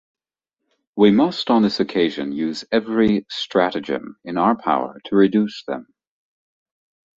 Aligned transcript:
We 0.95 1.11
must 1.11 1.51
on 1.51 1.61
this 1.61 1.79
occasion 1.79 2.31
use 2.31 2.65
every 2.71 3.27
stratagem 3.29 4.17
in 4.23 4.35
our 4.39 4.57
power 4.57 4.99
to 5.05 5.15
reduce 5.15 5.63
them. 5.65 5.85